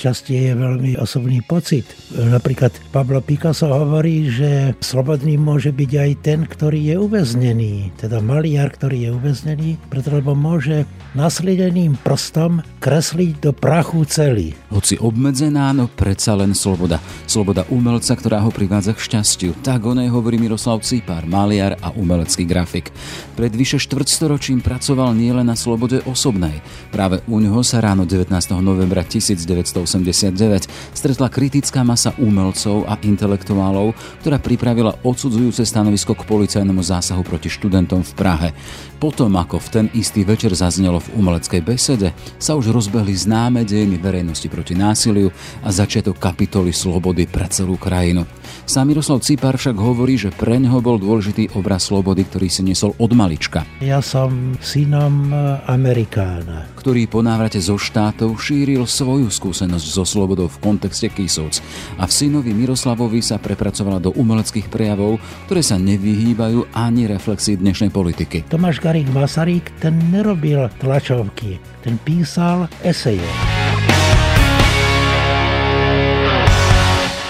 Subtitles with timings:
[0.00, 1.84] šťastie je veľmi osobný pocit.
[2.16, 8.72] Napríklad Pablo Picasso hovorí, že slobodný môže byť aj ten, ktorý je uväznený, teda maliar,
[8.72, 14.56] ktorý je uväznený, preto lebo môže nasledeným prstom kresliť do prachu celý.
[14.72, 16.96] Hoci obmedzená, no predsa len sloboda.
[17.28, 19.52] Sloboda umelca, ktorá ho privádza k šťastiu.
[19.60, 22.88] Tak o nej hovorí Miroslav Cipár, maliar a umelecký grafik.
[23.36, 26.62] Pred vyše štvrtstoročím pracoval nielen na slobode osobnej.
[26.88, 28.30] Práve u ňoho sa ráno 19.
[28.62, 29.02] novembra
[29.98, 37.50] 1989 stretla kritická masa umelcov a intelektuálov, ktorá pripravila odsudzujúce stanovisko k policajnému zásahu proti
[37.50, 38.48] študentom v Prahe.
[39.00, 43.96] Potom, ako v ten istý večer zaznelo v umeleckej besede, sa už rozbehli známe dejiny
[43.96, 45.32] verejnosti proti násiliu
[45.64, 48.28] a začiatok kapitoly slobody pre celú krajinu.
[48.68, 52.92] Sám Miroslav Cipár však hovorí, že pre neho bol dôležitý obraz slobody, ktorý si nesol
[53.00, 53.64] od malička.
[53.80, 55.32] Ja som synom
[55.64, 56.68] Amerikána.
[56.76, 61.64] Ktorý po návrate zo štátov šíril svoju skúsenosť so slobodou v kontexte Kisovc
[61.96, 65.16] a v synovi Miroslavovi sa prepracovala do umeleckých prejavov,
[65.48, 68.44] ktoré sa nevyhýbajú ani reflexii dnešnej politiky.
[68.52, 73.22] Tomáš Garik Masaryk, ten nerobil tlačovky, ten písal eseje.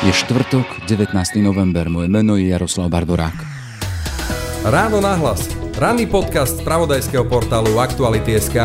[0.01, 1.13] Je štvrtok, 19.
[1.45, 1.93] november.
[1.93, 3.37] Moje meno je Jaroslav Bardorák.
[4.73, 5.53] Ráno nahlas.
[5.77, 8.57] Ranný podcast z pravodajského portálu Aktuality.sk.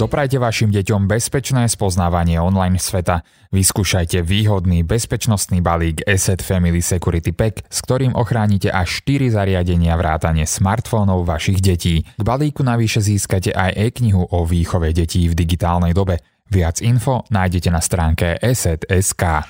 [0.00, 3.20] Doprajte vašim deťom bezpečné spoznávanie online sveta.
[3.52, 10.48] Vyskúšajte výhodný bezpečnostný balík Asset Family Security Pack, s ktorým ochránite až 4 zariadenia vrátane
[10.48, 12.08] smartfónov vašich detí.
[12.16, 16.24] K balíku navyše získate aj e-knihu o výchove detí v digitálnej dobe.
[16.48, 19.44] Viac info nájdete na stránke asset.sk.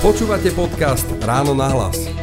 [0.00, 2.21] Počúvate podcast Ráno na hlas.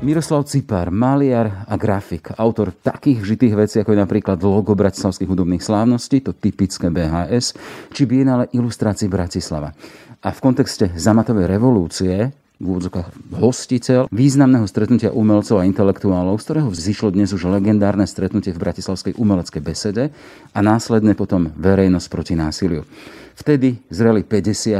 [0.00, 5.60] Miroslav Cipár, maliar a grafik, autor takých žitých vecí, ako je napríklad logo Bratislavských hudobných
[5.60, 7.52] slávností, to typické BHS,
[7.92, 9.76] či Bienale ilustrácií Bratislava.
[10.24, 13.08] A v kontexte zamatovej revolúcie v úvodzokách
[13.40, 19.16] hostiteľ významného stretnutia umelcov a intelektuálov, z ktorého vzýšlo dnes už legendárne stretnutie v Bratislavskej
[19.16, 20.12] umeleckej besede
[20.52, 22.84] a následne potom verejnosť proti násiliu.
[23.32, 24.76] Vtedy zreli 50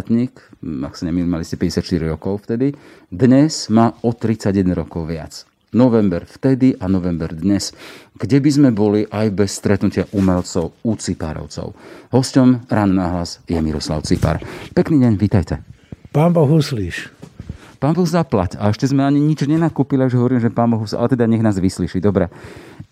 [0.60, 2.76] ak sa nemýlim, mali ste 54 rokov vtedy,
[3.08, 5.48] dnes má o 31 rokov viac.
[5.72, 7.72] November vtedy a november dnes,
[8.19, 11.72] kde by sme boli aj bez stretnutia umelcov u Cipárovcov.
[12.12, 14.42] Hosťom ráno na hlas je Miroslav Cipár.
[14.76, 15.62] Pekný deň, vítajte.
[16.10, 17.19] Pán Boh uslíš.
[17.80, 18.60] Pán Boh zaplať.
[18.60, 21.56] A ešte sme ani nič nenakúpili, že hovorím, že pán Boh, ale teda nech nás
[21.56, 22.04] vyslyší.
[22.04, 22.28] Dobre.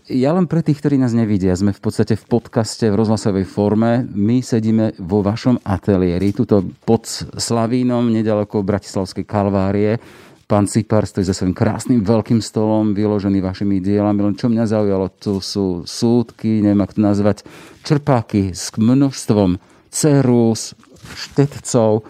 [0.08, 4.08] Ja len pre tých, ktorí nás nevidia, sme v podstate v podcaste v rozhlasovej forme.
[4.08, 7.04] My sedíme vo vašom ateliéri, tuto pod
[7.36, 10.00] Slavínom, nedaleko Bratislavskej Kalvárie.
[10.48, 14.24] Pán Cipar stojí za svojím krásnym veľkým stolom, vyložený vašimi dielami.
[14.24, 17.38] Len čo mňa zaujalo, tu sú súdky, neviem ako to nazvať,
[17.84, 19.60] čerpáky s množstvom
[19.92, 20.72] cerus,
[21.12, 22.08] štetcov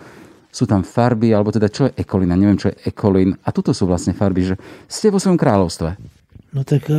[0.48, 3.36] sú tam farby, alebo teda čo je ekolín, neviem, čo je ekolín.
[3.44, 4.54] A tuto sú vlastne farby, že
[4.88, 6.18] ste vo svojom kráľovstve.
[6.48, 6.96] No tak e,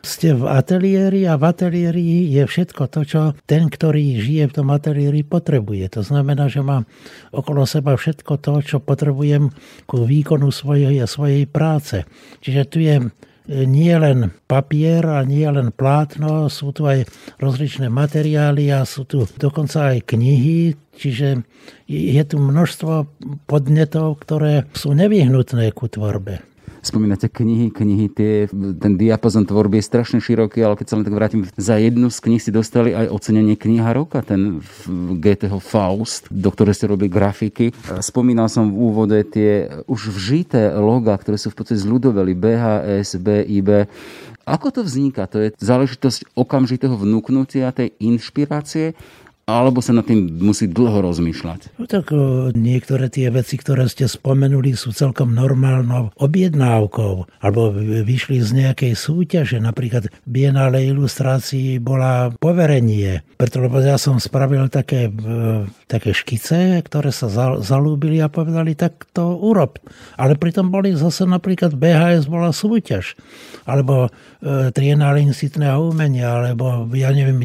[0.00, 4.72] ste v ateliéri a v ateliéri je všetko to, čo ten, ktorý žije v tom
[4.72, 5.92] ateliéri, potrebuje.
[5.92, 6.88] To znamená, že má
[7.28, 9.52] okolo seba všetko to, čo potrebujem
[9.84, 12.08] ku výkonu svojej, svojej práce.
[12.40, 13.12] Čiže tu je
[13.48, 17.08] nie len papier a nie len plátno, sú tu aj
[17.40, 21.42] rozličné materiály a sú tu dokonca aj knihy, čiže
[21.88, 23.08] je tu množstvo
[23.48, 26.44] podnetov, ktoré sú nevyhnutné ku tvorbe
[26.88, 28.32] spomínate knihy, knihy, tie,
[28.80, 32.18] ten diapazon tvorby je strašne široký, ale keď sa len tak vrátim, za jednu z
[32.24, 34.64] knih si dostali aj ocenenie kniha roka, ten
[35.20, 37.76] GTH Faust, do ktorej ste robili grafiky.
[38.00, 43.84] Spomínal som v úvode tie už vžité loga, ktoré sú v podstate zľudoveli BHS, BIB.
[44.48, 45.28] Ako to vzniká?
[45.28, 48.96] To je záležitosť okamžitého vnúknutia tej inšpirácie
[49.48, 51.80] alebo sa nad tým musí dlho rozmýšľať?
[51.80, 57.72] No tak o, niektoré tie veci, ktoré ste spomenuli, sú celkom normálnou objednávkou, alebo
[58.04, 59.56] vyšli z nejakej súťaže.
[59.56, 65.08] Napríklad v Biennále ilustrácií bola poverenie, preto lebo ja som spravil také,
[65.88, 67.32] také škice, ktoré sa
[67.64, 69.80] zalúbili a povedali, tak to urob.
[70.20, 73.16] Ale pritom boli zase napríklad BHS bola súťaž,
[73.64, 74.12] alebo
[74.44, 74.68] e,
[75.24, 77.40] incitného umenia, alebo ja neviem,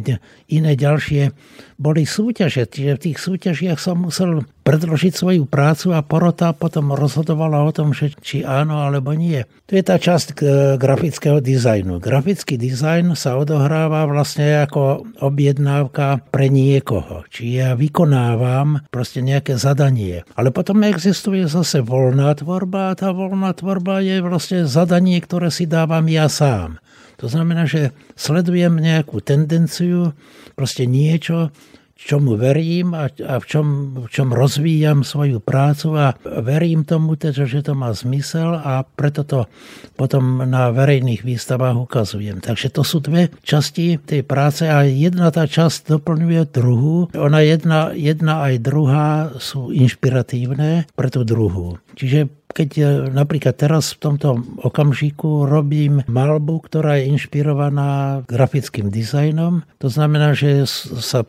[0.58, 1.34] iné ďalšie
[1.82, 2.70] boli súťaže.
[2.70, 7.92] Čiže v tých súťažiach som musel predložiť svoju prácu a porota potom rozhodovala o tom,
[7.92, 9.44] že či áno alebo nie.
[9.68, 10.36] To je tá časť e,
[10.80, 12.00] grafického dizajnu.
[12.00, 17.28] Grafický dizajn sa odohráva vlastne ako objednávka pre niekoho.
[17.28, 20.24] Či ja vykonávam proste nejaké zadanie.
[20.40, 25.68] Ale potom existuje zase voľná tvorba a tá voľná tvorba je vlastne zadanie, ktoré si
[25.68, 26.80] dávam ja sám.
[27.24, 30.12] To znamená, že sledujem nejakú tendenciu,
[30.60, 31.56] proste niečo,
[32.04, 33.66] čomu verím a, a v, čom,
[34.06, 36.08] v čom rozvíjam svoju prácu a
[36.44, 39.48] verím tomu, teda, že to má zmysel a preto to
[39.96, 42.44] potom na verejných výstavách ukazujem.
[42.44, 47.08] Takže to sú dve časti tej práce a jedna tá časť doplňuje druhú.
[47.16, 49.10] Ona jedna, jedna aj druhá
[49.40, 51.80] sú inšpiratívne pre tú druhú.
[51.96, 59.66] Čiže keď e, napríklad teraz v tomto okamžiku robím malbu, ktorá je inšpirovaná grafickým dizajnom,
[59.82, 60.70] to znamená, že
[61.02, 61.26] sa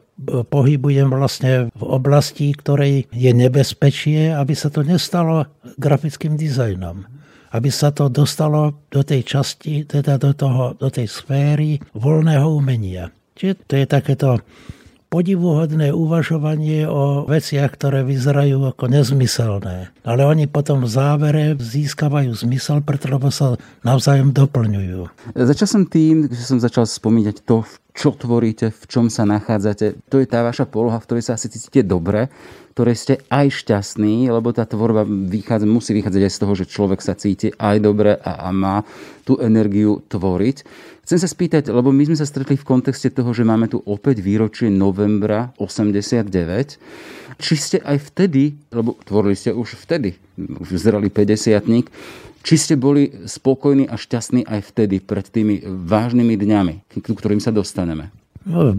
[0.52, 5.48] pohybujem vlastne v oblasti, ktorej je nebezpečie, aby sa to nestalo
[5.80, 7.08] grafickým dizajnom
[7.54, 13.14] aby sa to dostalo do tej časti, teda do, toho, do tej sféry voľného umenia.
[13.38, 14.28] Čiže to je takéto
[15.14, 19.94] podivuhodné uvažovanie o veciach, ktoré vyzerajú ako nezmyselné.
[20.02, 23.54] Ale oni potom v závere získavajú zmysel, pretože sa
[23.86, 25.06] navzájom doplňujú.
[25.38, 27.62] Začal som tým, že som začal spomínať to,
[27.94, 30.02] čo tvoríte, v čom sa nachádzate.
[30.10, 32.26] To je tá vaša poloha, v ktorej sa asi cítite dobre,
[32.74, 36.98] ktorej ste aj šťastní, lebo tá tvorba vychádza, musí vychádzať aj z toho, že človek
[36.98, 38.82] sa cíti aj dobre a, a má
[39.22, 40.56] tú energiu tvoriť.
[41.06, 44.18] Chcem sa spýtať, lebo my sme sa stretli v kontexte toho, že máme tu opäť
[44.26, 46.26] výročie novembra 89.
[47.38, 51.62] Či ste aj vtedy, lebo tvorili ste už vtedy, už zreli 50
[52.44, 57.50] či ste boli spokojní a šťastní aj vtedy, pred tými vážnymi dňami, k ktorým sa
[57.50, 58.12] dostaneme?
[58.44, 58.76] No,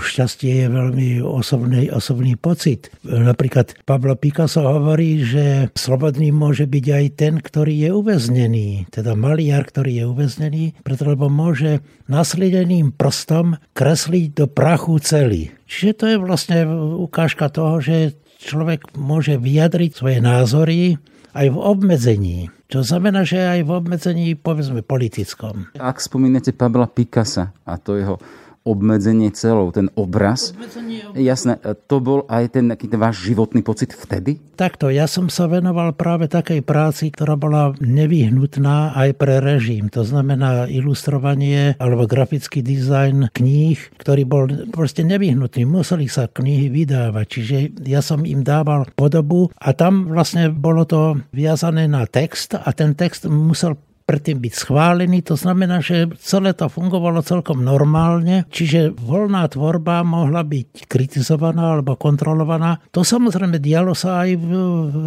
[0.00, 2.88] šťastie je veľmi osobný, osobný pocit.
[3.04, 8.88] Napríklad Pablo Picasso hovorí, že slobodný môže byť aj ten, ktorý je uväznený.
[8.88, 15.52] Teda maliar, ktorý je uväznený, pretože môže nasledeným prstom kresliť do prachu celý.
[15.68, 16.58] Čiže to je vlastne
[16.96, 20.96] ukážka toho, že človek môže vyjadriť svoje názory
[21.34, 22.38] aj v obmedzení.
[22.70, 25.74] To znamená, že aj v obmedzení, povedzme, politickom.
[25.76, 28.16] Ak spomínate Pabla Picasa a to jeho
[28.64, 30.56] obmedzenie celou, ten obraz.
[30.56, 31.28] Obmedzenie, obmedzenie.
[31.28, 31.52] Jasné,
[31.84, 34.40] to bol aj ten, ten váš životný pocit vtedy?
[34.56, 39.92] Takto, ja som sa venoval práve takej práci, ktorá bola nevyhnutná aj pre režim.
[39.92, 45.68] To znamená ilustrovanie alebo grafický dizajn kníh, ktorý bol proste nevyhnutný.
[45.68, 51.20] Museli sa knihy vydávať, čiže ja som im dával podobu a tam vlastne bolo to
[51.36, 55.24] viazané na text a ten text musel predtým byť schválený.
[55.24, 61.96] To znamená, že celé to fungovalo celkom normálne, čiže voľná tvorba mohla byť kritizovaná alebo
[61.96, 62.84] kontrolovaná.
[62.92, 64.50] To samozrejme dialo sa aj v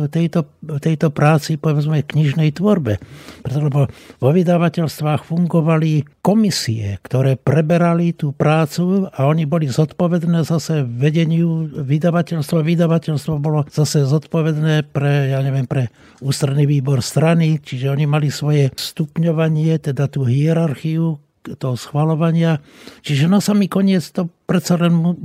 [0.10, 0.50] tejto,
[0.82, 2.98] tejto práci, povedzme, knižnej tvorbe.
[3.46, 3.70] Pretože
[4.18, 12.66] vo vydavateľstvách fungovali komisie, ktoré preberali tú prácu a oni boli zodpovedné zase vedeniu vydavateľstva.
[12.66, 18.74] Vydavateľstvo bolo zase zodpovedné pre, ja neviem, pre ústredný výbor strany, čiže oni mali svoje
[18.88, 21.20] stupňovanie, teda tú hierarchiu
[21.56, 22.60] toho schvalovania.
[23.00, 25.16] Čiže na samý koniec to predsa len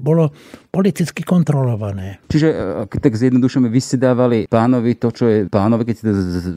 [0.00, 0.32] bolo
[0.68, 2.20] politicky kontrolované.
[2.28, 2.48] Čiže,
[2.84, 6.10] e, tak zjednodušíme, vy ste dávali pánovi to, čo je pánovi, keď to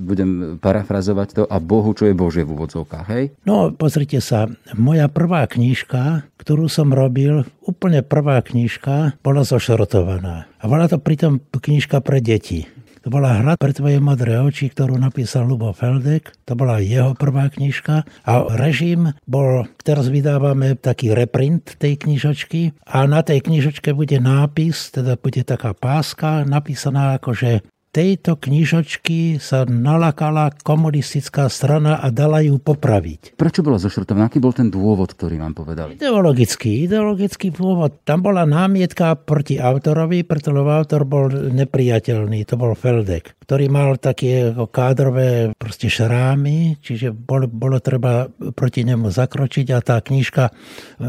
[0.04, 0.30] budem
[0.60, 3.24] parafrazovať to, a Bohu, čo je Bože v úvodzovkách, hej?
[3.48, 10.48] No, pozrite sa, moja prvá knižka, ktorú som robil, úplne prvá knižka, bola zošrotovaná.
[10.60, 12.68] A bola to pritom knižka pre deti.
[13.03, 16.31] To bola hra pre tvoje modré oči, ktorú napísal Lubo Feldek.
[16.47, 18.07] To bola jeho prvá knižka.
[18.23, 24.95] A režim bol, teraz vydávame taký reprint tej knižočky a na tej knižočke bude nápis,
[24.95, 27.51] teda bude taká páska napísaná ako, že
[27.93, 33.38] tejto knižočky sa nalakala komunistická strana a dala ju popraviť.
[33.38, 34.33] Prečo bola zošrotovaná?
[34.33, 36.01] Aký bol ten dôvod, ktorý vám povedali?
[36.01, 38.01] Ideologický, ideologický dôvod.
[38.01, 44.50] Tam bola námietka proti autorovi, pretože autor bol nepriateľný, to bol Feldek, ktorý mal také
[44.73, 48.25] kádrové proste šrámy, čiže bolo, bolo treba
[48.57, 50.50] proti nemu zakročiť a tá knižka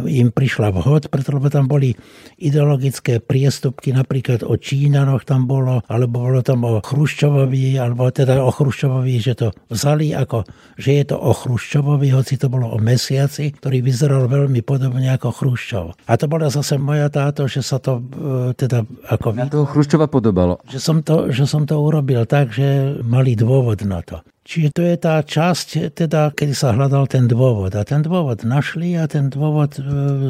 [0.05, 1.97] im prišla vhod, pretože tam boli
[2.37, 8.51] ideologické priestupky, napríklad o Čínanoch tam bolo, alebo bolo tam o Chruščovovi, alebo teda o
[8.51, 10.47] Chruščovovi, že to vzali ako,
[10.79, 15.35] že je to o Chruščovovi, hoci to bolo o mesiaci, ktorý vyzeral veľmi podobne ako
[15.35, 15.87] Chruščov.
[16.09, 19.27] A to bola zase moja táto, že sa to e, teda ako...
[19.37, 20.63] Na toho Chruščova podobalo.
[20.71, 24.25] Že som, to, že som to urobil tak, že mali dôvod na to.
[24.45, 27.73] Čiže to je tá časť, teda, kedy sa hľadal ten dôvod.
[27.73, 29.83] A ten dôvod našli a ten dôvod e,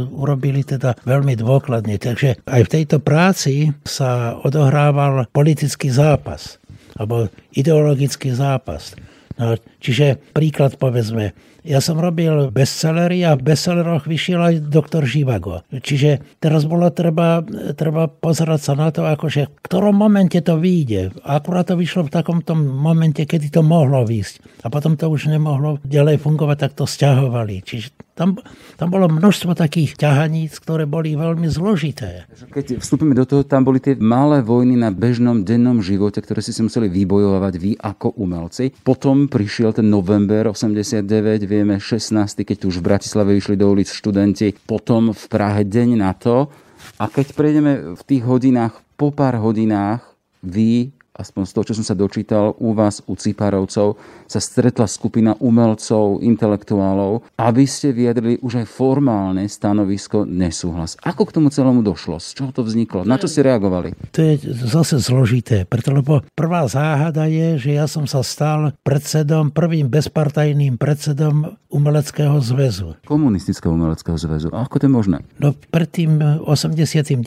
[0.06, 1.98] urobili teda veľmi dôkladne.
[1.98, 6.62] Takže aj v tejto práci sa odohrával politický zápas
[6.94, 7.26] alebo
[7.58, 8.94] ideologický zápas.
[9.34, 15.64] No, čiže príklad povedzme, ja som robil bestsellery a v bestselleroch vyšiel aj doktor Živago.
[15.72, 17.40] Čiže teraz bolo treba,
[17.72, 21.16] treba pozerať sa na to, akože v ktorom momente to vyjde.
[21.24, 24.60] Akurát to vyšlo v takomto momente, kedy to mohlo výjsť.
[24.60, 27.64] A potom to už nemohlo ďalej fungovať, tak to stiahovali.
[27.64, 28.38] Čiže tam,
[28.78, 32.30] tam bolo množstvo takých ťahaníc, ktoré boli veľmi zložité.
[32.30, 36.54] Keď vstúpime do toho, tam boli tie malé vojny na bežnom dennom živote, ktoré si
[36.62, 38.70] museli vybojovať vy ako umelci.
[38.86, 41.02] Potom prišiel ten november 89,
[41.42, 42.14] vieme 16,
[42.46, 46.46] keď už v Bratislave vyšli do ulic študenti, potom v Prahe deň na to.
[47.02, 50.06] A keď prejdeme v tých hodinách, po pár hodinách,
[50.38, 53.94] vy aspoň z toho, čo som sa dočítal, u vás, u Ciparovcov,
[54.26, 60.98] sa stretla skupina umelcov, intelektuálov, aby ste vyjadrili už aj formálne stanovisko nesúhlas.
[61.06, 62.18] Ako k tomu celému došlo?
[62.18, 63.06] Z čoho to vzniklo?
[63.06, 63.94] Na čo ste reagovali?
[64.10, 69.54] To je zase zložité, preto lebo prvá záhada je, že ja som sa stal predsedom,
[69.54, 72.94] prvým bezpartajným predsedom Umeleckého zväzu.
[73.02, 74.46] Komunistického umeleckého zväzu.
[74.54, 75.18] A ako to je možné?
[75.42, 77.18] No pred tým 89.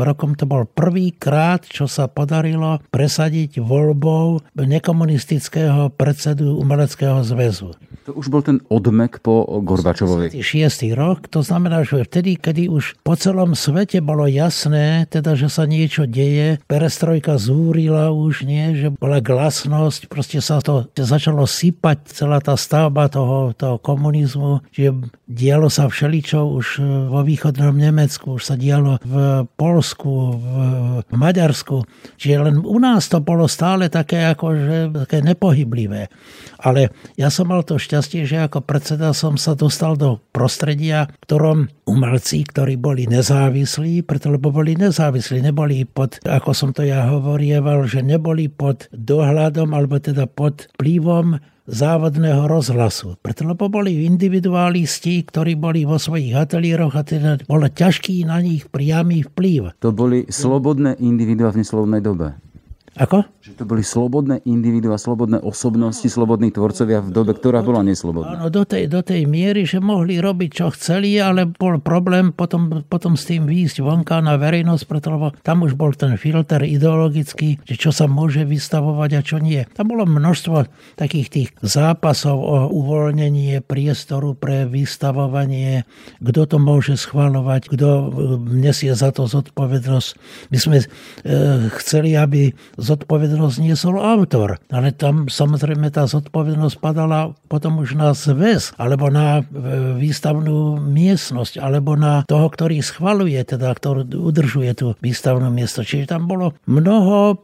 [0.00, 7.78] rokom to bol prvýkrát, čo sa podarilo presadiť nahradiť voľbou nekomunistického predsedu Umeleckého zväzu.
[8.10, 10.34] To už bol ten odmek po Gorbačovovi.
[10.34, 10.90] 6.
[10.98, 15.62] rok, to znamená, že vtedy, kedy už po celom svete bolo jasné, teda, že sa
[15.62, 22.42] niečo deje, perestrojka zúrila už, nie, že bola glasnosť, proste sa to začalo sypať celá
[22.42, 24.90] tá stavba toho, toho komunizmu, že
[25.30, 26.66] dialo sa všeličo už
[27.14, 31.86] vo východnom Nemecku, už sa dialo v Polsku, v Maďarsku,
[32.18, 36.10] čiže len u nás to bolo stále také, ako, že, také nepohyblivé.
[36.60, 41.24] Ale ja som mal to šťastie, že ako predseda som sa dostal do prostredia, v
[41.24, 41.58] ktorom
[41.88, 47.86] umelci, ktorí boli nezávislí, preto lebo boli nezávislí, neboli pod, ako som to ja hovorieval,
[47.88, 53.16] že neboli pod dohľadom alebo teda pod vplyvom závodného rozhlasu.
[53.22, 58.66] Preto lebo boli individualisti, ktorí boli vo svojich ateliéroch a teda bolo ťažký na nich
[58.66, 59.78] priamy vplyv.
[59.78, 62.34] To boli slobodné individuá v neslobodnej dobe.
[62.98, 63.22] Ako?
[63.38, 68.34] Že to boli slobodné individuá, slobodné osobnosti, slobodní tvorcovia v dobe, ktorá bola neslobodná.
[68.34, 72.82] Áno, do tej, do tej miery, že mohli robiť, čo chceli, ale bol problém potom,
[72.90, 77.78] potom s tým výjsť vonka na verejnosť, pretože tam už bol ten filter ideologický, že
[77.78, 79.62] čo sa môže vystavovať a čo nie.
[79.70, 80.66] Tam bolo množstvo
[80.98, 85.86] takých tých zápasov o uvoľnenie priestoru pre vystavovanie,
[86.18, 88.04] kto to môže schvalovať, kto e,
[88.50, 90.08] nesie za to zodpovednosť.
[90.50, 90.86] My sme e,
[91.78, 94.56] chceli, aby zodpovednosť niesol autor.
[94.72, 99.42] Ale tam samozrejme tá zodpovednosť padala potom už na zväz, alebo na e,
[100.00, 105.84] výstavnú miestnosť, alebo na toho, ktorý schvaluje, teda ktorý udržuje tú výstavnú miesto.
[105.84, 107.34] Čiže tam bolo mnoho e,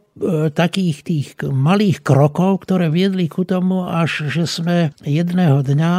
[0.50, 5.92] takých tých malých krokov, ktoré viedli ku tomu, až že sme jedného dňa,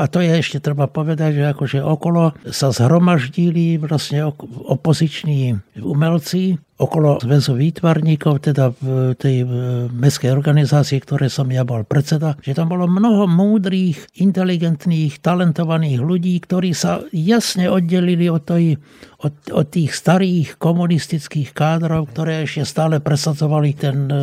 [0.00, 7.18] a to je ešte treba povedať, že akože okolo sa zhromaždili vlastne opoziční umelci, okolo
[7.18, 9.42] zväzu výtvarníkov, teda v tej
[9.90, 16.38] mestskej organizácii, ktoré som ja bol predseda, že tam bolo mnoho múdrych, inteligentných, talentovaných ľudí,
[16.38, 18.78] ktorí sa jasne oddelili od, tej,
[19.18, 24.14] od, od tých starých komunistických kádrov, ktoré ešte stále presadzovali ten e,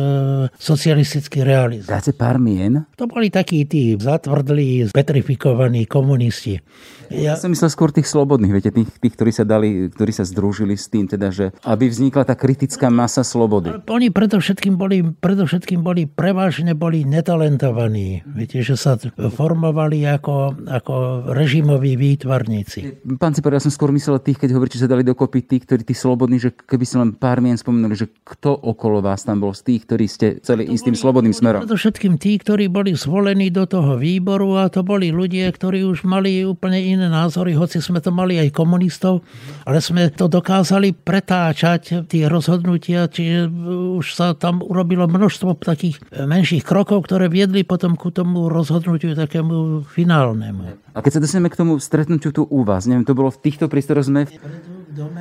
[0.56, 1.92] socialistický realizm.
[1.92, 2.88] Dáte pár mien?
[2.96, 6.64] To boli takí tí zatvrdlí, petrifikovaní komunisti.
[7.12, 10.24] Ja, ja som myslel skôr tých slobodných, viete, tých, tých ktorí sa dali, ktorí sa
[10.24, 13.76] združili s tým, teda, že aby vznikla tá kritická masa slobody.
[13.92, 18.24] Oni predovšetkým boli, predovšetkým boli prevažne boli netalentovaní.
[18.26, 20.94] Viete, že sa formovali ako, ako
[21.36, 23.04] režimoví výtvarníci.
[23.20, 25.82] Pán Cipar, ja som skôr myslel tých, keď hovoríte, že sa dali dokopy tí, ktorí
[25.82, 29.50] tí slobodní, že keby si len pár mien spomenuli, že kto okolo vás tam bol
[29.50, 31.66] z tých, ktorí ste celý istým slobodným smerom.
[31.66, 36.46] Predovšetkým tí, ktorí boli zvolení do toho výboru a to boli ľudia, ktorí už mali
[36.46, 39.26] úplne iné názory, hoci sme to mali aj komunistov,
[39.66, 43.50] ale sme to dokázali pretáčať, tie rozhodnutia, čiže
[43.98, 49.82] už sa tam urobilo množstvo takých menších krokov, ktoré viedli potom ku tomu rozhodnutiu takému
[49.90, 50.86] finálnemu.
[50.96, 53.68] A keď sa dostaneme k tomu stretnutiu tu u vás, neviem, to bolo v týchto
[53.68, 54.24] prístoroch sme...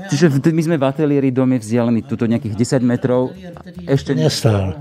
[0.10, 3.36] Čiže my sme v ateliéri dome vzdialení tuto nejakých 10 metrov.
[3.84, 4.75] Ešte nestál.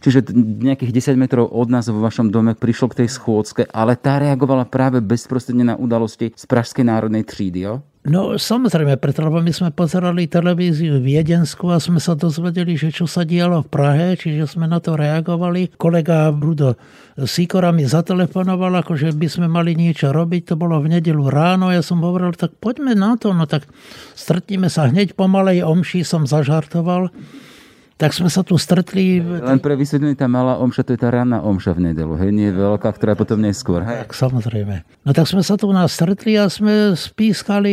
[0.00, 4.16] Čiže nejakých 10 metrov od nás vo vašom dome prišlo k tej schôdzke, ale tá
[4.16, 7.84] reagovala práve bezprostredne na udalosti z Pražskej národnej trídy, jo?
[8.10, 12.90] No samozrejme, preto, lebo my sme pozerali televíziu v Viedensku a sme sa dozvedeli, že
[12.90, 15.70] čo sa dialo v Prahe, čiže sme na to reagovali.
[15.78, 16.74] Kolega Brudo
[17.22, 21.86] Sikora mi zatelefonoval, akože by sme mali niečo robiť, to bolo v nedelu ráno, ja
[21.86, 23.70] som hovoril, tak poďme na to, no tak
[24.18, 27.14] stretníme sa hneď po malej omši, som zažartoval
[28.00, 29.20] tak sme sa tu stretli.
[29.20, 32.48] Len pre vysvetlenie, tá malá omša, to je tá ranná omša v nedelu, hej, nie
[32.48, 34.08] je veľká, ktorá potom neskôr, hej?
[34.08, 35.04] Tak, samozrejme.
[35.04, 37.72] No tak sme sa tu nás stretli a sme spískali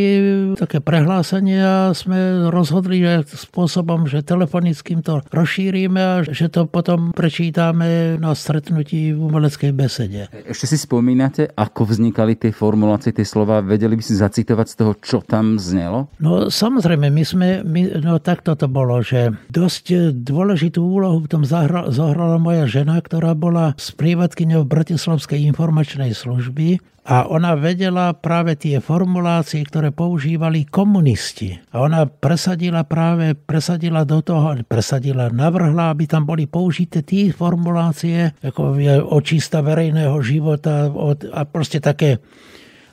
[0.59, 7.15] také prehlásenie a sme rozhodli že spôsobom, že telefonickým to rozšírime a že to potom
[7.15, 10.27] prečítame na stretnutí v umeleckej besede.
[10.33, 13.63] Ešte si spomínate, ako vznikali tie formulácie, tie slova?
[13.63, 16.11] Vedeli by si zacitovať z toho, čo tam znelo?
[16.19, 21.43] No samozrejme, my sme, my, no takto to bolo, že dosť dôležitú úlohu v tom
[21.45, 28.83] zahra, zohrala moja žena, ktorá bola sprievodkyňou Bratislavskej informačnej služby a ona vedela práve tie
[28.83, 31.55] formulácie, ktoré používali komunisti.
[31.71, 38.35] A ona presadila práve, presadila do toho, presadila, navrhla, aby tam boli použité tie formulácie,
[38.43, 42.19] ako je očista verejného života od, a proste také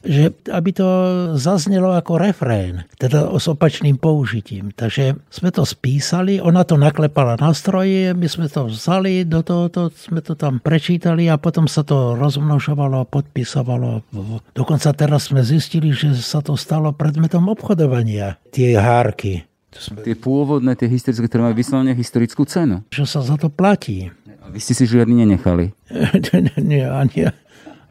[0.04, 0.88] že aby to
[1.34, 4.70] zaznelo ako refrén, teda s opačným použitím.
[4.70, 9.88] Takže sme to spísali, ona to naklepala na stroje, my sme to vzali, do tohoto
[9.90, 14.04] sme to tam prečítali a potom sa to rozmnožovalo a podpisovalo.
[14.52, 19.48] Dokonca teraz sme zistili, že sa to stalo predmetom obchodovania, tie hárky.
[19.74, 22.86] Tie pôvodné, tie historické, ktoré majú vyslovene historickú cenu.
[22.94, 24.14] Že sa za to platí.
[24.44, 25.74] A vy ste si žiadny nenechali?
[26.62, 27.26] nie, ani,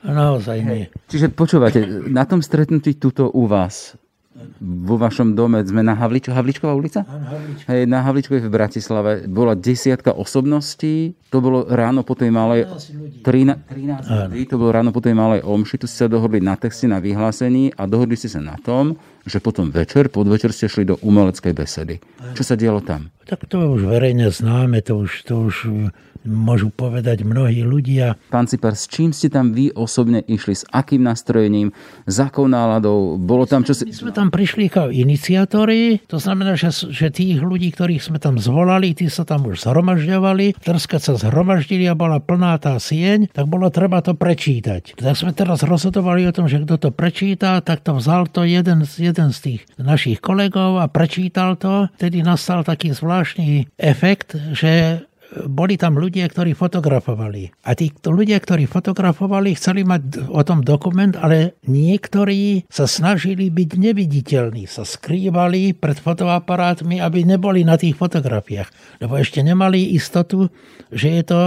[0.03, 0.91] Naozaj nie.
[1.07, 3.95] Čiže počúvate, na tom stretnutí tuto u vás,
[4.59, 7.05] vo vašom dome sme na Havličo, Havličková ulica?
[7.05, 7.67] Havličko.
[7.69, 12.65] Hej, na Havličkovej v Bratislave bola desiatka osobností, to bolo ráno po tej malej...
[13.21, 16.57] 13, 13 ľudí, to bolo ráno po tej malej omši, tu ste sa dohodli na
[16.57, 20.83] texte, na vyhlásení a dohodli ste sa na tom, že potom večer, podvečer ste šli
[20.83, 22.03] do umeleckej besedy.
[22.35, 23.11] Čo sa dialo tam?
[23.23, 25.55] Tak to už verejne známe, to už, to už
[26.23, 28.15] môžu povedať mnohí ľudia.
[28.31, 30.55] Pán Cipar, s čím ste tam vy osobne išli?
[30.55, 31.75] S akým nastrojením?
[32.07, 33.19] S akou náladou?
[33.19, 33.75] Bolo tam čo.
[33.83, 38.39] My sme tam prišli ako iniciátori, to znamená, že, že tých ľudí, ktorých sme tam
[38.39, 40.63] zvolali, tí sa tam už zhromažďovali.
[40.63, 44.95] Teraz, keď sa zhromaždili a bola plná tá sieň, tak bolo treba to prečítať.
[44.95, 48.87] Tak sme teraz rozhodovali o tom, že kto to prečíta, tak to vzal to jeden,
[49.13, 51.87] jeden z tých našich kolegov a prečítal to.
[52.01, 55.05] Tedy nastal taký zvláštny efekt, že
[55.49, 57.49] boli tam ľudia, ktorí fotografovali.
[57.65, 63.69] A tí ľudia, ktorí fotografovali, chceli mať o tom dokument, ale niektorí sa snažili byť
[63.73, 68.69] neviditeľní, sa skrývali pred fotoaparátmi, aby neboli na tých fotografiách.
[69.01, 70.53] Lebo ešte nemali istotu,
[70.93, 71.41] že je to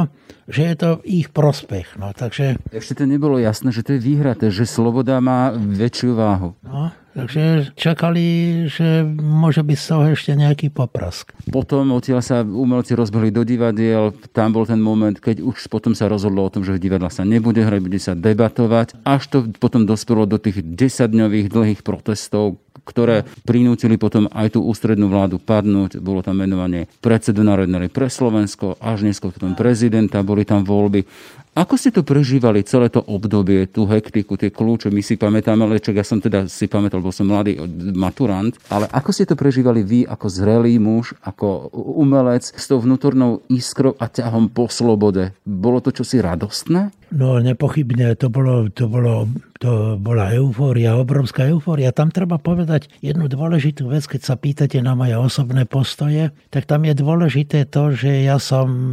[0.46, 1.98] že je to ich prospech.
[1.98, 2.54] No, takže...
[2.70, 6.54] Ešte to nebolo jasné, že to je výhraté, že sloboda má väčšiu váhu.
[6.62, 8.26] No, Takže čakali,
[8.68, 11.32] že môže byť z toho ešte nejaký poprask.
[11.48, 14.12] Potom odtiaľ sa umelci rozbehli do divadiel.
[14.36, 17.64] Tam bol ten moment, keď už potom sa rozhodlo o tom, že divadla sa nebude
[17.64, 19.00] hrať, bude sa debatovať.
[19.00, 25.08] Až to potom dospelo do tých desaťdňových dlhých protestov, ktoré prinútili potom aj tú ústrednú
[25.08, 25.96] vládu padnúť.
[25.98, 31.08] Bolo tam menovanie predsedu Národnej pre Slovensko, až neskôr potom prezidenta, boli tam voľby.
[31.56, 34.92] Ako ste to prežívali celé to obdobie, tú hektiku, tie kľúče?
[34.92, 37.56] My si pamätáme, ale čak ja som teda si pamätal, bol som mladý
[37.96, 43.40] maturant, ale ako ste to prežívali vy ako zrelý muž, ako umelec s tou vnútornou
[43.48, 45.32] iskrou a ťahom po slobode?
[45.48, 46.92] Bolo to čosi radostné?
[47.16, 49.24] No nepochybne, to, bolo, to, bolo,
[49.56, 51.88] to bola eufória, obrovská eufória.
[51.88, 56.84] Tam treba povedať jednu dôležitú vec, keď sa pýtate na moje osobné postoje, tak tam
[56.84, 58.92] je dôležité to, že ja som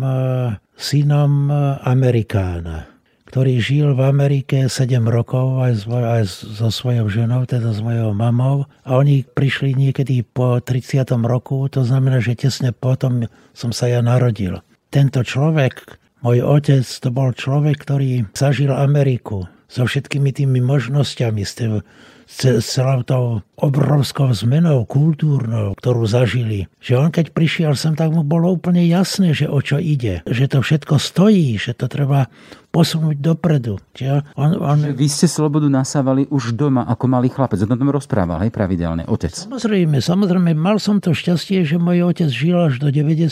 [0.78, 1.54] synom e,
[1.86, 2.90] Amerikána,
[3.30, 8.14] ktorý žil v Amerike 7 rokov aj, svoj, aj so svojou ženou, teda s mojou
[8.14, 8.70] mamou.
[8.86, 11.02] A oni prišli niekedy po 30.
[11.26, 13.26] roku, to znamená, že tesne potom
[13.58, 14.62] som sa ja narodil.
[14.94, 21.54] Tento človek, môj otec, to bol človek, ktorý zažil Ameriku so všetkými tými možnosťami, s
[21.58, 21.82] tým,
[22.28, 23.26] s celou tou
[23.60, 26.68] obrovskou zmenou kultúrnou, ktorú zažili.
[26.84, 30.26] Že on keď prišiel sem, tak mu bolo úplne jasné, že o čo ide.
[30.28, 32.28] Že to všetko stojí, že to treba
[32.74, 33.78] posunúť dopredu.
[33.94, 34.98] Čiže on, on...
[34.98, 37.62] Vy ste slobodu nasávali už doma ako malý chlapec.
[37.62, 39.30] O tom rozprával, hej, pravidelne, otec.
[39.30, 40.58] Samozrejme, samozrejme.
[40.58, 43.30] Mal som to šťastie, že môj otec žil až do 90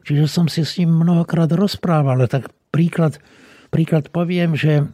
[0.00, 2.24] čiže som si s ním mnohokrát rozprával.
[2.24, 3.20] Tak príklad,
[3.68, 4.88] príklad poviem, že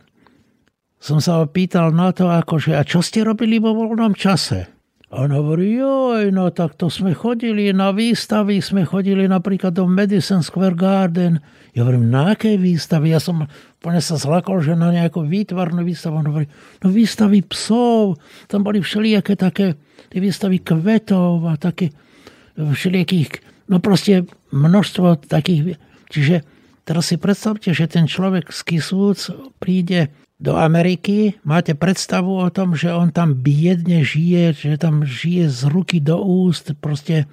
[1.06, 4.66] som sa ho pýtal na to, akože, a čo ste robili vo voľnom čase?
[5.14, 10.42] On hovorí, joj, no tak to sme chodili na výstavy, sme chodili napríklad do Madison
[10.42, 11.38] Square Garden.
[11.78, 13.14] Ja hovorím, na aké výstavy?
[13.14, 13.46] Ja som
[13.78, 16.18] úplne sa zlakol, že na nejakú výtvarnú výstavu.
[16.18, 16.50] On hovorí,
[16.82, 18.18] no výstavy psov.
[18.50, 19.78] Tam boli všelijaké také
[20.10, 21.94] tie výstavy kvetov a také
[22.58, 25.78] všelijakých, no proste množstvo takých.
[26.10, 26.42] Čiže
[26.82, 29.30] teraz si predstavte, že ten človek z Kisúc
[29.62, 35.48] príde do Ameriky, máte predstavu o tom, že on tam biedne žije, že tam žije
[35.48, 37.24] z ruky do úst, proste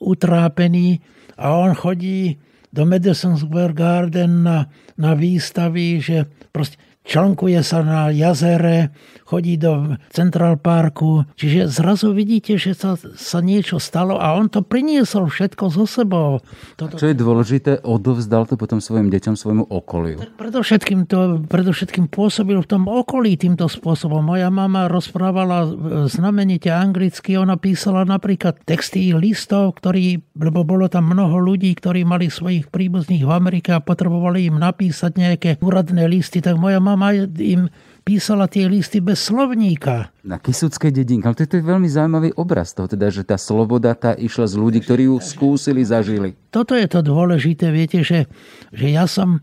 [0.00, 1.04] utrápený
[1.36, 2.40] a on chodí
[2.72, 8.90] do Madison Square Garden na, na výstavy, že proste člnkuje sa na jazere,
[9.22, 11.22] chodí do Central Parku.
[11.38, 16.42] Čiže zrazu vidíte, že sa, sa niečo stalo a on to priniesol všetko so sebou.
[16.74, 16.98] Toto...
[16.98, 20.18] Čo je dôležité, odovzdal to potom svojim deťom, svojmu okoliu.
[20.18, 24.26] Tak predovšetkým, to, predovšetkým pôsobil v tom okolí týmto spôsobom.
[24.26, 25.66] Moja mama rozprávala
[26.10, 32.30] znamenite anglicky, ona písala napríklad texty listov, ktorí, lebo bolo tam mnoho ľudí, ktorí mali
[32.30, 36.95] svojich príbuzných v Amerike a potrebovali im napísať nejaké úradné listy, tak moja mama
[37.40, 37.68] im
[38.06, 40.14] písala tie listy bez slovníka.
[40.22, 41.26] Na Kisuckej dedinke.
[41.26, 44.78] Ale to je veľmi zaujímavý obraz toho, teda, že tá sloboda tá išla z ľudí,
[44.82, 46.38] ktorí ju skúsili, zažili.
[46.54, 48.30] Toto je to dôležité, viete, že,
[48.70, 49.42] že ja som,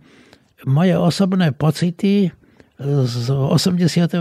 [0.63, 2.31] moje osobné pocity
[2.81, 4.17] z 89.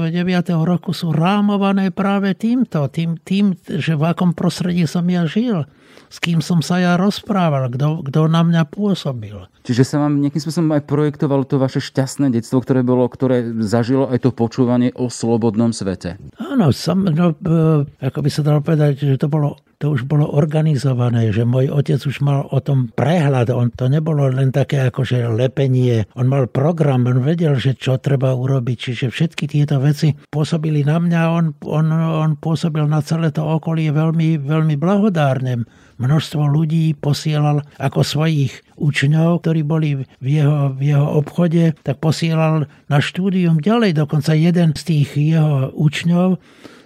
[0.62, 5.64] roku sú rámované práve týmto, tým, tým, že v akom prostredí som ja žil
[6.12, 9.48] s kým som sa ja rozprával, kto, na mňa pôsobil.
[9.64, 14.12] Čiže sa vám nejakým spôsobom aj projektovalo to vaše šťastné detstvo, ktoré bolo, ktoré zažilo
[14.12, 16.20] aj to počúvanie o slobodnom svete?
[16.36, 20.30] Áno, sam, no, e, ako by sa dalo povedať, že to bolo to už bolo
[20.30, 23.50] organizované, že môj otec už mal o tom prehľad.
[23.50, 26.06] On to nebolo len také ako že lepenie.
[26.14, 28.78] On mal program, on vedel, že čo treba urobiť.
[28.78, 31.20] Čiže všetky tieto veci pôsobili na mňa.
[31.34, 35.66] On, on, on pôsobil na celé to okolie veľmi, veľmi blahodárne
[36.02, 42.66] množstvo ľudí posielal ako svojich učňov, ktorí boli v jeho, v jeho obchode, tak posielal
[42.88, 43.96] na štúdium ďalej.
[43.96, 46.40] Dokonca jeden z tých jeho učňov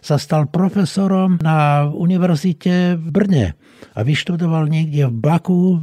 [0.07, 3.47] sa stal profesorom na univerzite v Brne
[3.99, 5.79] a vyštudoval niekde v Baku e,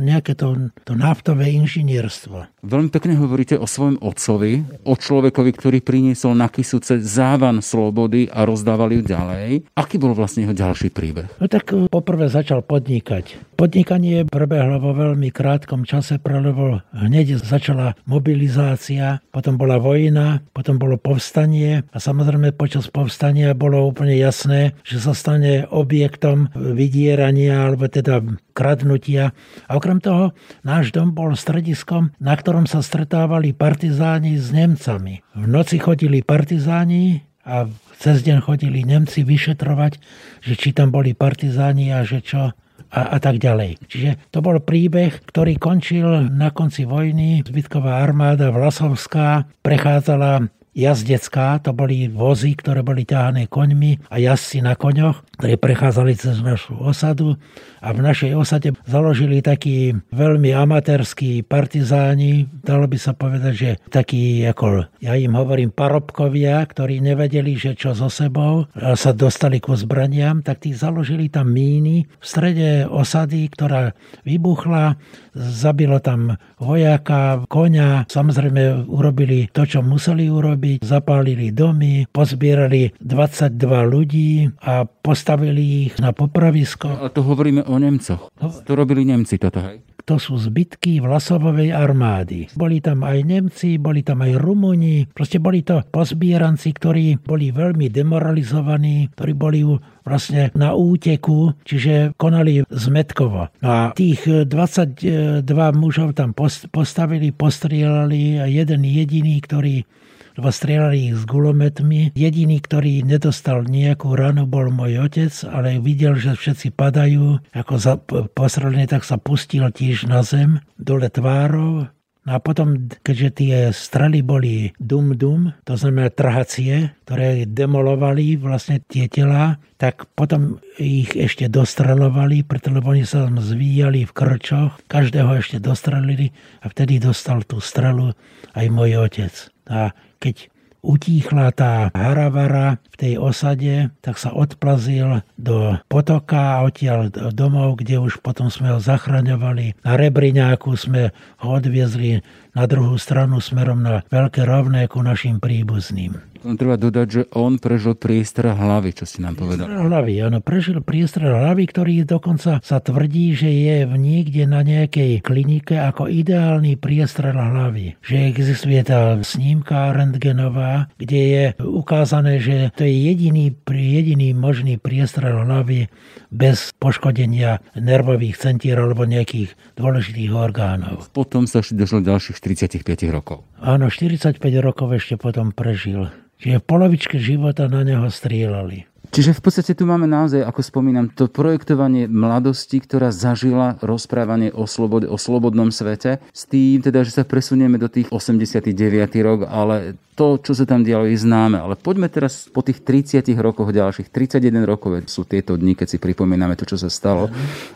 [0.00, 2.53] nejaké to, to naftové inžinierstvo.
[2.64, 8.48] Veľmi pekne hovoríte o svojom otcovi, o človekovi, ktorý priniesol na Kisuce závan slobody a
[8.48, 9.68] rozdával ju ďalej.
[9.76, 11.28] Aký bol vlastne jeho ďalší príbeh?
[11.38, 13.54] No tak e, poprvé začal podnikať.
[13.54, 20.98] Podnikanie prebehlo vo veľmi krátkom čase, lebo hneď začala mobilizácia, potom bola vojna, potom bolo
[20.98, 27.90] povstanie a samozrejme počas povstania bolo úplne jasné, že sa stane objektom vydiera vydierania alebo
[27.90, 28.22] teda
[28.54, 29.34] kradnutia.
[29.66, 30.30] A okrem toho
[30.62, 35.18] náš dom bol strediskom, na ktorom sa stretávali partizáni s Nemcami.
[35.34, 37.66] V noci chodili partizáni a
[37.98, 39.98] cez deň chodili Nemci vyšetrovať,
[40.46, 42.54] že či tam boli partizáni a že čo
[42.94, 43.82] a, a tak ďalej.
[43.90, 47.42] Čiže to bol príbeh, ktorý končil na konci vojny.
[47.42, 54.74] Zbytková armáda Vlasovská prechádzala jazdecká, to boli vozy, ktoré boli ťahané koňmi a jazdci na
[54.74, 57.38] koňoch, ktorí prechádzali cez našu osadu
[57.78, 64.42] a v našej osade založili takí veľmi amatérskí partizáni, dalo by sa povedať, že takí
[64.42, 70.42] ako, ja im hovorím parobkovia, ktorí nevedeli, že čo so sebou, sa dostali ku zbraniam,
[70.42, 73.94] tak tí založili tam míny v strede osady, ktorá
[74.26, 74.98] vybuchla,
[75.34, 84.48] zabilo tam vojaka, koňa, samozrejme urobili to, čo museli urobiť, zapálili domy, pozbierali 22 ľudí
[84.64, 86.88] a postavili ich na popravisko.
[87.00, 88.32] A to hovoríme o Nemcoch.
[88.38, 89.84] To robili Nemci toto, hej?
[90.04, 92.52] To sú zbytky Vlasovovej armády.
[92.52, 97.88] Boli tam aj Nemci, boli tam aj Rumuni, proste boli to pozbieranci, ktorí boli veľmi
[97.88, 99.64] demoralizovaní, ktorí boli
[100.04, 103.48] vlastne na úteku, čiže konali zmetkovo.
[103.64, 105.40] No a tých 22
[105.72, 106.36] mužov tam
[106.68, 109.88] postavili, postrielali a jeden jediný, ktorý
[110.34, 112.14] lebo strieľali ich s gulometmi.
[112.14, 117.94] Jediný, ktorý nedostal nejakú ranu, bol môj otec, ale videl, že všetci padajú, ako za,
[118.34, 121.90] posrelený, tak sa pustil tiež na zem, dole tvárov.
[122.24, 129.12] No a potom, keďže tie strely boli dum-dum, to znamená trhacie, ktoré demolovali vlastne tie
[129.12, 135.60] tela, tak potom ich ešte dostrelovali, pretože oni sa tam zvíjali v krčoch, každého ešte
[135.60, 136.32] dostrelili
[136.64, 138.16] a vtedy dostal tú strelu
[138.56, 139.34] aj môj otec.
[139.68, 140.48] A keď
[140.84, 148.04] utíchla tá haravara v tej osade, tak sa odplazil do potoka a odtiaľ domov, kde
[148.04, 149.80] už potom sme ho zachraňovali.
[149.80, 152.20] Na Rebriňáku sme ho odviezli
[152.52, 156.33] na druhú stranu smerom na Veľké rovné ku našim príbuzným.
[156.44, 159.64] Treba dodať, že on prežil priestor hlavy, čo si nám povedal.
[159.64, 165.24] Hlavy, áno, prežil priestor hlavy, ktorý dokonca sa tvrdí, že je v niekde na nejakej
[165.24, 167.96] klinike ako ideálny priestor hlavy.
[168.04, 175.32] Že existuje tá snímka rentgenová, kde je ukázané, že to je jediný, jediný možný priestor
[175.32, 175.88] hlavy
[176.34, 181.06] bez poškodenia nervových centier alebo nejakých dôležitých orgánov.
[181.14, 182.82] Potom sa došlo ďalších 45
[183.14, 183.46] rokov.
[183.62, 186.10] Áno, 45 rokov ešte potom prežil.
[186.42, 188.90] Čiže v polovičke života na neho strieľali.
[189.12, 194.64] Čiže v podstate tu máme naozaj, ako spomínam, to projektovanie mladosti, ktorá zažila rozprávanie o
[194.64, 198.72] slobode, o slobodnom svete, s tým teda, že sa presunieme do tých 89.
[199.20, 201.58] rok, ale to, čo sa tam dialo, je známe.
[201.58, 205.98] Ale poďme teraz po tých 30 rokoch ďalších, 31 rokov sú tieto dni, keď si
[205.98, 207.28] pripomíname to, čo sa stalo.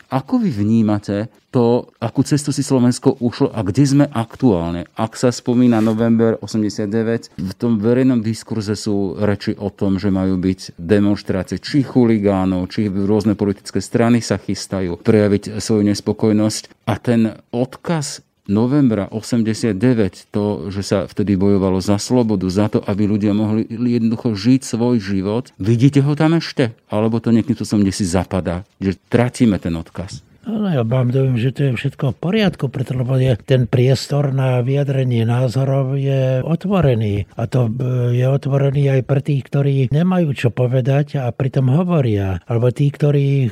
[0.09, 4.85] Ako vy vnímate to, akú cestu si Slovensko ušlo a kde sme aktuálne?
[4.93, 10.37] Ak sa spomína november 89, v tom verejnom diskurze sú reči o tom, že majú
[10.37, 16.85] byť demonstrácie či chuligánov, či rôzne politické strany sa chystajú prejaviť svoju nespokojnosť.
[16.85, 23.05] A ten odkaz novembra 89, to, že sa vtedy bojovalo za slobodu, za to, aby
[23.05, 26.73] ľudia mohli jednoducho žiť svoj život, vidíte ho tam ešte?
[26.89, 30.25] Alebo to niekým som kde si zapadá, že tratíme ten odkaz?
[30.49, 35.29] No, ja mám dojem, že to je všetko v poriadku, pretože ten priestor na vyjadrenie
[35.29, 37.29] názorov je otvorený.
[37.37, 42.41] A to e, je otvorený aj pre tých, ktorí nemajú čo povedať a pritom hovoria.
[42.49, 43.49] Alebo tí, ktorí e,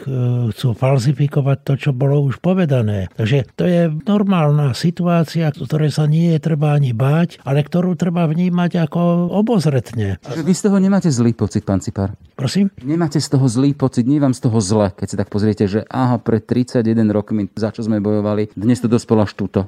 [0.57, 3.13] chcú falsifikovať to, čo bolo už povedané.
[3.13, 8.25] Takže to je normálna situácia, ktorej sa nie je treba ani báť, ale ktorú treba
[8.25, 10.17] vnímať ako obozretne.
[10.25, 12.17] Vy z toho nemáte zlý pocit, pán Cipar?
[12.41, 12.73] Prosím?
[12.81, 15.85] Nemáte z toho zlý pocit, nie vám z toho zle, keď sa tak pozriete, že
[15.93, 18.55] aha, pre 30 21 rokmi, za čo sme bojovali.
[18.55, 19.67] Dnes to dospelo až túto.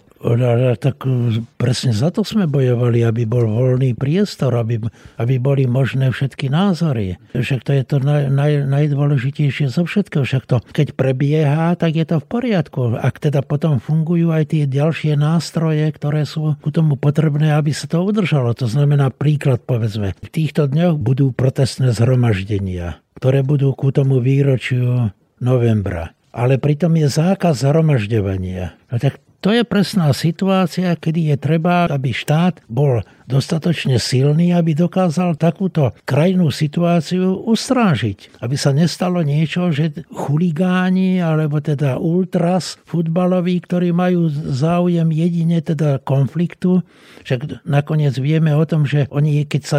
[0.78, 4.78] Tak e, presne za to sme bojovali, aby bol voľný priestor, aby,
[5.18, 7.18] aby boli možné všetky názory.
[7.35, 10.22] Však to je to naj, naj, najdôležitejšie zo všetkého.
[10.22, 12.94] Však to, keď prebieha, tak je to v poriadku.
[12.94, 17.90] Ak teda potom fungujú aj tie ďalšie nástroje, ktoré sú ku tomu potrebné, aby sa
[17.90, 18.54] to udržalo.
[18.54, 25.11] To znamená príklad, povedzme, v týchto dňoch budú protestné zhromaždenia ktoré budú ku tomu výročiu
[25.42, 28.77] novembra ale pritom je zákaz zhromažďovania.
[28.93, 34.72] No tak to je presná situácia, kedy je treba, aby štát bol dostatočne silný, aby
[34.72, 38.40] dokázal takúto krajnú situáciu ustrážiť.
[38.40, 46.01] Aby sa nestalo niečo, že chuligáni alebo teda ultras futbaloví, ktorí majú záujem jedine teda
[46.01, 46.81] konfliktu,
[47.29, 49.79] však nakoniec vieme o tom, že oni keď sa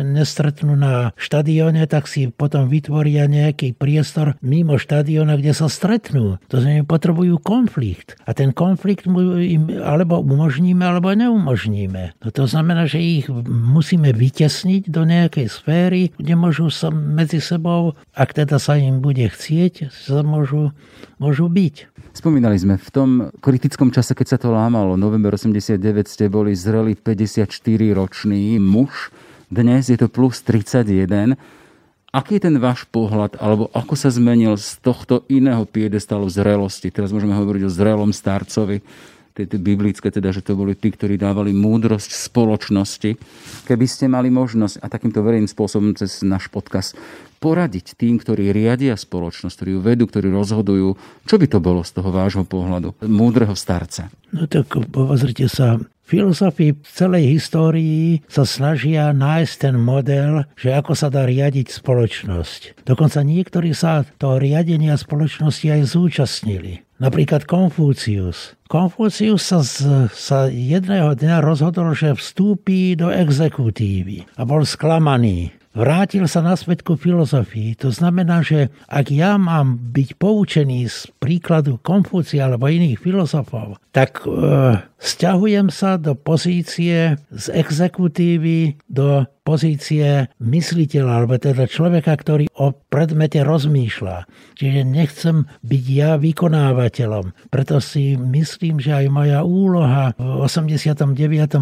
[0.00, 6.40] nestretnú na štadióne, tak si potom vytvoria nejaký priestor mimo štadióna, kde sa stretnú.
[6.48, 8.16] To znamená, potrebujú konflikt.
[8.24, 12.16] A ten konflikt im alebo umožníme, alebo neumožníme.
[12.22, 17.98] No to znamená, že ich musíme vytesniť do nejakej sféry, kde môžu sa medzi sebou,
[18.16, 20.72] ak teda sa im bude chcieť, sa môžu,
[21.20, 21.92] môžu byť.
[22.16, 23.08] Spomínali sme v tom
[23.44, 25.76] kritickom čase, keď sa to lámalo, november 89
[26.08, 29.12] ste boli zreli 54-ročný muž,
[29.52, 31.38] dnes je to plus 31.
[32.16, 36.88] Aký je ten váš pohľad, alebo ako sa zmenil z tohto iného piedestalu zrelosti?
[36.88, 38.80] Teraz môžeme hovoriť o zrelom starcovi,
[39.36, 43.20] tie biblické, teda, že to boli tí, ktorí dávali múdrosť spoločnosti.
[43.68, 46.96] Keby ste mali možnosť a takýmto verejným spôsobom cez náš podcast
[47.36, 50.96] poradiť tým, ktorí riadia spoločnosť, ktorí ju vedú, ktorí rozhodujú,
[51.28, 54.08] čo by to bolo z toho vášho pohľadu, múdreho starca?
[54.32, 60.94] No tak pozrite sa, Filozofi v celej histórii sa snažia nájsť ten model, že ako
[60.94, 62.86] sa dá riadiť spoločnosť.
[62.86, 66.86] Dokonca niektorí sa toho riadenia spoločnosti aj zúčastnili.
[67.02, 68.54] Napríklad Konfúcius.
[68.70, 76.24] Konfúcius sa, z, sa jedného dňa rozhodol, že vstúpi do exekutívy a bol sklamaný vrátil
[76.24, 77.76] sa naspäť ku filozofii.
[77.84, 84.24] To znamená, že ak ja mám byť poučený z príkladu Konfúcia alebo iných filozofov, tak
[84.24, 84.32] e,
[84.96, 93.46] stiahujem sa do pozície z exekutívy do pozície mysliteľa, alebo teda človeka, ktorý o predmete
[93.46, 94.26] rozmýšľa.
[94.58, 97.46] Čiže nechcem byť ja vykonávateľom.
[97.54, 101.14] Preto si myslím, že aj moja úloha v 89.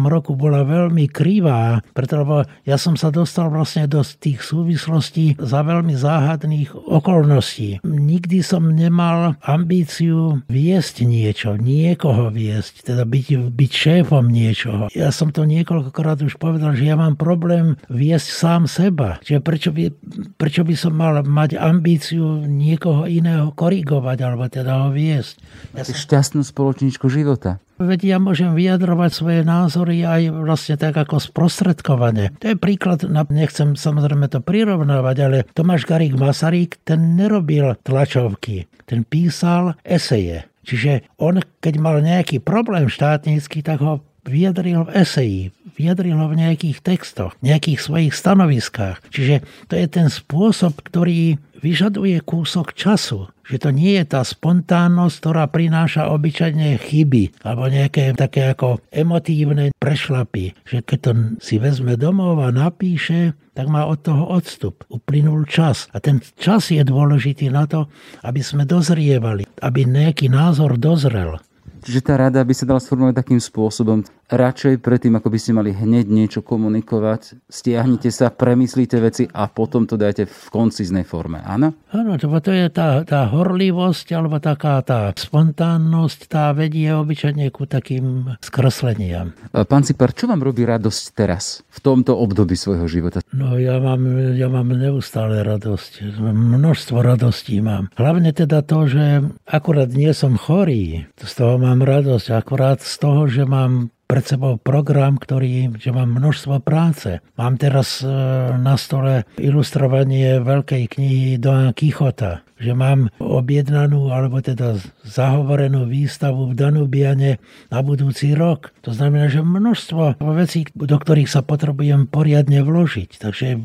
[0.09, 5.97] roku bola veľmi krivá, pretože ja som sa dostal vlastne do tých súvislostí za veľmi
[5.97, 7.81] záhadných okolností.
[7.81, 14.93] Nikdy som nemal ambíciu viesť niečo, niekoho viesť, teda byť, byť šéfom niečoho.
[14.93, 19.17] Ja som to niekoľkokrát už povedal, že ja mám problém viesť sám seba.
[19.25, 19.89] Čiže prečo by,
[20.37, 25.41] prečo by som mal mať ambíciu niekoho iného korigovať, alebo teda ho viesť.
[25.73, 25.97] Ja som...
[25.97, 27.63] šťastnú spoločničku života.
[27.75, 32.31] Veď ja môžem vyjadrovať svoje názory aj vlastne tak ako sprostredkovane.
[32.39, 39.03] To je príklad, nechcem samozrejme to prirovnávať, ale Tomáš Garík Masaryk, ten nerobil tlačovky, ten
[39.03, 40.47] písal eseje.
[40.65, 45.41] Čiže on, keď mal nejaký problém štátnický, tak ho vyjadril v eseji,
[45.77, 49.05] vyjadril ho v nejakých textoch, nejakých svojich stanoviskách.
[49.13, 53.33] Čiže to je ten spôsob, ktorý vyžaduje kúsok času.
[53.45, 59.73] Že to nie je tá spontánnosť, ktorá prináša obyčajne chyby alebo nejaké také ako emotívne
[59.81, 60.53] prešlapy.
[60.65, 64.85] Že keď to si vezme domov a napíše, tak má od toho odstup.
[64.93, 65.89] Uplynul čas.
[65.93, 67.89] A ten čas je dôležitý na to,
[68.21, 71.41] aby sme dozrievali, aby nejaký názor dozrel.
[71.85, 75.71] Čiže tá rada by sa dala sformulovať takým spôsobom, radšej predtým, ako by ste mali
[75.73, 81.77] hneď niečo komunikovať, stiahnite sa, premyslíte veci a potom to dajte v konciznej forme, áno?
[81.93, 87.69] Áno, to, to je tá, tá horlivosť alebo taká tá spontánnosť, tá vedie obyčajne ku
[87.69, 89.33] takým skresleniam.
[89.53, 93.21] Pán Cipar, čo vám robí radosť teraz, v tomto období svojho života?
[93.31, 94.01] No ja mám,
[94.35, 97.93] ja mám neustále radosť, množstvo radostí mám.
[97.95, 103.29] Hlavne teda to, že akurát nie som chorý, z toho mám radosť, akurát z toho,
[103.29, 107.19] že mám pred sebou program, ktorý, že mám množstvo práce.
[107.41, 108.09] Mám teraz e,
[108.57, 116.57] na stole ilustrovanie veľkej knihy Dona Kichota, že mám objednanú alebo teda zahovorenú výstavu v
[116.57, 117.41] Danubiane
[117.73, 118.71] na budúci rok.
[118.85, 123.09] To znamená, že množstvo vecí, do ktorých sa potrebujem poriadne vložiť.
[123.17, 123.57] Takže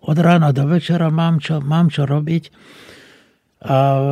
[0.00, 2.48] od rána do večera mám čo, mám čo robiť
[3.66, 4.02] a e,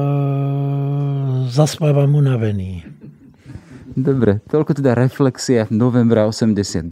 [1.48, 2.84] zaspávam unavený.
[3.94, 6.82] Dobre, toľko teda reflexia novembra 89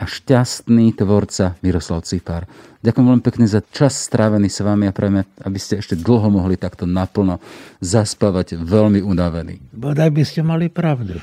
[0.00, 2.48] a šťastný tvorca Miroslav Cipár.
[2.80, 6.56] Ďakujem veľmi pekne za čas strávený s vami a prejme, aby ste ešte dlho mohli
[6.56, 7.40] takto naplno
[7.84, 9.60] zaspávať veľmi unavený.
[9.76, 11.20] Bodaj by ste mali pravdu.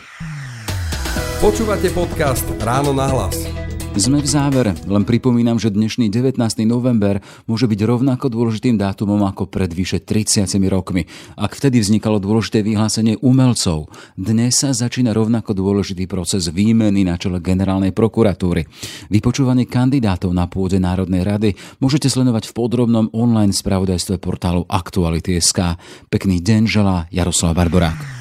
[1.41, 3.60] Počúvate podcast Ráno na hlas.
[3.91, 6.39] Sme v závere, len pripomínam, že dnešný 19.
[6.63, 12.63] november môže byť rovnako dôležitým dátumom ako pred vyše 30 rokmi, ak vtedy vznikalo dôležité
[12.63, 13.91] vyhlásenie umelcov.
[14.15, 18.63] Dnes sa začína rovnako dôležitý proces výmeny na čele generálnej prokuratúry.
[19.11, 21.49] Vypočúvanie kandidátov na pôde Národnej rady
[21.83, 25.75] môžete sledovať v podrobnom online spravodajstve portálu Aktuality.sk.
[26.07, 28.20] Pekný deň želá Jaroslav Barborák.